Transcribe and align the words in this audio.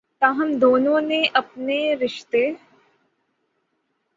تاہم 0.21 0.51
دونوں 0.61 0.99
نے 1.01 1.21
اپنے 1.33 1.77
رشتے 1.95 2.43